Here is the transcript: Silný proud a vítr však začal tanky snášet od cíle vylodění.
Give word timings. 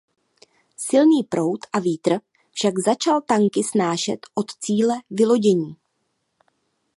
Silný 0.77 1.23
proud 1.23 1.59
a 1.73 1.79
vítr 1.79 2.19
však 2.51 2.73
začal 2.85 3.21
tanky 3.21 3.63
snášet 3.63 4.19
od 4.35 4.51
cíle 4.59 4.95
vylodění. 5.09 5.75